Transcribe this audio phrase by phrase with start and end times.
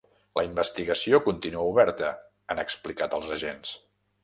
[0.37, 2.09] La investigació continua oberta,
[2.55, 3.79] han explicat els agents.